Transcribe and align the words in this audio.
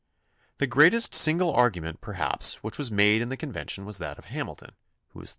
The 0.57 0.65
great 0.65 0.95
est 0.95 1.13
single 1.13 1.53
argument, 1.53 2.01
perhaps, 2.01 2.55
which 2.63 2.79
was 2.79 2.89
made 2.89 3.21
in 3.21 3.29
the 3.29 3.37
convention 3.37 3.85
was 3.85 3.99
that 3.99 4.17
of 4.17 4.25
Hamilton, 4.33 4.71
who 5.09 5.19
was 5.19 5.29
30. 5.29 5.29